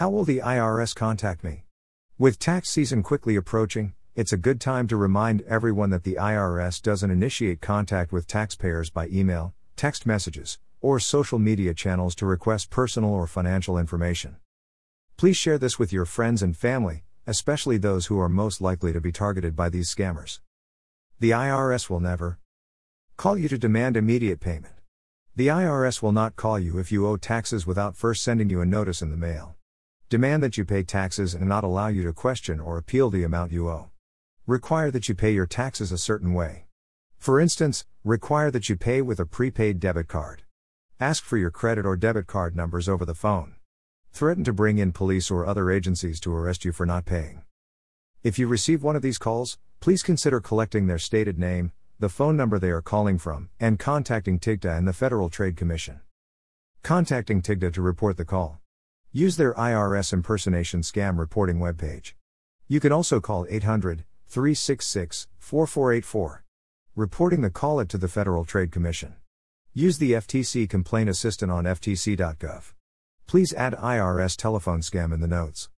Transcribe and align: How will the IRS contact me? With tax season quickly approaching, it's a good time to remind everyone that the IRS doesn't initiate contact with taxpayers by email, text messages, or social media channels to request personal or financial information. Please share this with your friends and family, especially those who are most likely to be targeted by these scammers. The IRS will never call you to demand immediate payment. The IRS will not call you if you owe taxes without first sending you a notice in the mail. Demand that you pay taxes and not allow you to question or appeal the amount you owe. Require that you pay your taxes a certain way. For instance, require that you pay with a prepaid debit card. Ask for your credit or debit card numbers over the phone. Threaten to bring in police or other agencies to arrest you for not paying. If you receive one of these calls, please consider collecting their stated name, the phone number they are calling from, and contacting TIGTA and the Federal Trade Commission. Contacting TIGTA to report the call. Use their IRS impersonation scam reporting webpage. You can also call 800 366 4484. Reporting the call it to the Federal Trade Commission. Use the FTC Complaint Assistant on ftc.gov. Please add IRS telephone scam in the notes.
How 0.00 0.08
will 0.08 0.24
the 0.24 0.38
IRS 0.38 0.94
contact 0.94 1.44
me? 1.44 1.64
With 2.16 2.38
tax 2.38 2.70
season 2.70 3.02
quickly 3.02 3.36
approaching, 3.36 3.92
it's 4.14 4.32
a 4.32 4.38
good 4.38 4.58
time 4.58 4.88
to 4.88 4.96
remind 4.96 5.42
everyone 5.42 5.90
that 5.90 6.04
the 6.04 6.14
IRS 6.14 6.80
doesn't 6.80 7.10
initiate 7.10 7.60
contact 7.60 8.10
with 8.10 8.26
taxpayers 8.26 8.88
by 8.88 9.08
email, 9.08 9.52
text 9.76 10.06
messages, 10.06 10.58
or 10.80 11.00
social 11.00 11.38
media 11.38 11.74
channels 11.74 12.14
to 12.14 12.24
request 12.24 12.70
personal 12.70 13.12
or 13.12 13.26
financial 13.26 13.76
information. 13.76 14.36
Please 15.18 15.36
share 15.36 15.58
this 15.58 15.78
with 15.78 15.92
your 15.92 16.06
friends 16.06 16.42
and 16.42 16.56
family, 16.56 17.04
especially 17.26 17.76
those 17.76 18.06
who 18.06 18.18
are 18.18 18.30
most 18.30 18.62
likely 18.62 18.94
to 18.94 19.02
be 19.02 19.12
targeted 19.12 19.54
by 19.54 19.68
these 19.68 19.94
scammers. 19.94 20.40
The 21.18 21.32
IRS 21.32 21.90
will 21.90 22.00
never 22.00 22.38
call 23.18 23.36
you 23.36 23.50
to 23.50 23.58
demand 23.58 23.98
immediate 23.98 24.40
payment. 24.40 24.76
The 25.36 25.48
IRS 25.48 26.00
will 26.00 26.12
not 26.12 26.36
call 26.36 26.58
you 26.58 26.78
if 26.78 26.90
you 26.90 27.06
owe 27.06 27.18
taxes 27.18 27.66
without 27.66 27.98
first 27.98 28.22
sending 28.22 28.48
you 28.48 28.62
a 28.62 28.64
notice 28.64 29.02
in 29.02 29.10
the 29.10 29.18
mail. 29.18 29.56
Demand 30.10 30.42
that 30.42 30.58
you 30.58 30.64
pay 30.64 30.82
taxes 30.82 31.34
and 31.34 31.48
not 31.48 31.62
allow 31.62 31.86
you 31.86 32.02
to 32.02 32.12
question 32.12 32.58
or 32.58 32.76
appeal 32.76 33.10
the 33.10 33.22
amount 33.22 33.52
you 33.52 33.68
owe. 33.68 33.90
Require 34.44 34.90
that 34.90 35.08
you 35.08 35.14
pay 35.14 35.32
your 35.32 35.46
taxes 35.46 35.92
a 35.92 35.98
certain 35.98 36.34
way. 36.34 36.66
For 37.16 37.38
instance, 37.38 37.84
require 38.02 38.50
that 38.50 38.68
you 38.68 38.74
pay 38.74 39.02
with 39.02 39.20
a 39.20 39.24
prepaid 39.24 39.78
debit 39.78 40.08
card. 40.08 40.42
Ask 40.98 41.22
for 41.22 41.36
your 41.36 41.52
credit 41.52 41.86
or 41.86 41.96
debit 41.96 42.26
card 42.26 42.56
numbers 42.56 42.88
over 42.88 43.04
the 43.04 43.14
phone. 43.14 43.54
Threaten 44.10 44.42
to 44.42 44.52
bring 44.52 44.78
in 44.78 44.90
police 44.90 45.30
or 45.30 45.46
other 45.46 45.70
agencies 45.70 46.18
to 46.22 46.34
arrest 46.34 46.64
you 46.64 46.72
for 46.72 46.84
not 46.84 47.04
paying. 47.04 47.44
If 48.24 48.36
you 48.36 48.48
receive 48.48 48.82
one 48.82 48.96
of 48.96 49.02
these 49.02 49.16
calls, 49.16 49.58
please 49.78 50.02
consider 50.02 50.40
collecting 50.40 50.88
their 50.88 50.98
stated 50.98 51.38
name, 51.38 51.70
the 52.00 52.08
phone 52.08 52.36
number 52.36 52.58
they 52.58 52.70
are 52.70 52.82
calling 52.82 53.16
from, 53.16 53.48
and 53.60 53.78
contacting 53.78 54.40
TIGTA 54.40 54.76
and 54.76 54.88
the 54.88 54.92
Federal 54.92 55.30
Trade 55.30 55.56
Commission. 55.56 56.00
Contacting 56.82 57.42
TIGTA 57.42 57.72
to 57.74 57.80
report 57.80 58.16
the 58.16 58.24
call. 58.24 58.59
Use 59.12 59.36
their 59.36 59.54
IRS 59.54 60.12
impersonation 60.12 60.82
scam 60.82 61.18
reporting 61.18 61.58
webpage. 61.58 62.12
You 62.68 62.78
can 62.78 62.92
also 62.92 63.20
call 63.20 63.44
800 63.50 64.04
366 64.28 65.26
4484. 65.36 66.44
Reporting 66.94 67.40
the 67.40 67.50
call 67.50 67.80
it 67.80 67.88
to 67.88 67.98
the 67.98 68.06
Federal 68.06 68.44
Trade 68.44 68.70
Commission. 68.70 69.16
Use 69.74 69.98
the 69.98 70.12
FTC 70.12 70.70
Complaint 70.70 71.08
Assistant 71.08 71.50
on 71.50 71.64
ftc.gov. 71.64 72.72
Please 73.26 73.52
add 73.54 73.72
IRS 73.74 74.36
telephone 74.36 74.80
scam 74.80 75.12
in 75.12 75.20
the 75.20 75.26
notes. 75.26 75.68